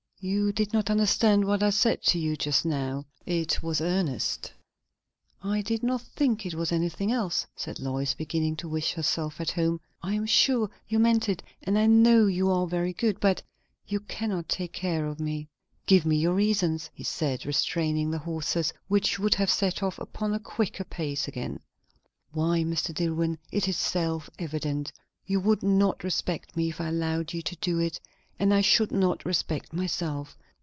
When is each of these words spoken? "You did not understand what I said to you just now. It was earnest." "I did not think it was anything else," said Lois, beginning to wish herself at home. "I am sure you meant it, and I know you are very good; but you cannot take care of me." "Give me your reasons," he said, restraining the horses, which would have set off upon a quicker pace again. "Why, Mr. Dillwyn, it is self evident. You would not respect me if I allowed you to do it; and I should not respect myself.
"You 0.23 0.51
did 0.51 0.71
not 0.71 0.91
understand 0.91 1.45
what 1.47 1.63
I 1.63 1.71
said 1.71 2.03
to 2.03 2.19
you 2.19 2.35
just 2.37 2.63
now. 2.63 3.05
It 3.25 3.63
was 3.63 3.81
earnest." 3.81 4.53
"I 5.41 5.63
did 5.63 5.81
not 5.81 6.01
think 6.03 6.45
it 6.45 6.53
was 6.53 6.71
anything 6.71 7.11
else," 7.11 7.47
said 7.55 7.79
Lois, 7.79 8.13
beginning 8.13 8.55
to 8.57 8.69
wish 8.69 8.93
herself 8.93 9.41
at 9.41 9.49
home. 9.49 9.79
"I 10.03 10.13
am 10.13 10.27
sure 10.27 10.69
you 10.87 10.99
meant 10.99 11.27
it, 11.27 11.41
and 11.63 11.75
I 11.75 11.87
know 11.87 12.27
you 12.27 12.51
are 12.51 12.67
very 12.67 12.93
good; 12.93 13.19
but 13.19 13.41
you 13.87 13.99
cannot 13.99 14.47
take 14.47 14.73
care 14.73 15.07
of 15.07 15.19
me." 15.19 15.49
"Give 15.87 16.05
me 16.05 16.17
your 16.17 16.35
reasons," 16.35 16.91
he 16.93 17.03
said, 17.03 17.43
restraining 17.43 18.11
the 18.11 18.19
horses, 18.19 18.71
which 18.87 19.17
would 19.17 19.33
have 19.33 19.49
set 19.49 19.81
off 19.81 19.97
upon 19.97 20.35
a 20.35 20.39
quicker 20.39 20.83
pace 20.83 21.27
again. 21.27 21.59
"Why, 22.31 22.59
Mr. 22.59 22.93
Dillwyn, 22.93 23.39
it 23.51 23.67
is 23.67 23.77
self 23.79 24.29
evident. 24.37 24.91
You 25.25 25.39
would 25.39 25.63
not 25.63 26.03
respect 26.03 26.55
me 26.55 26.69
if 26.69 26.79
I 26.79 26.89
allowed 26.89 27.33
you 27.33 27.41
to 27.41 27.55
do 27.55 27.79
it; 27.79 27.99
and 28.39 28.51
I 28.55 28.61
should 28.61 28.91
not 28.91 29.23
respect 29.23 29.71
myself. 29.71 30.35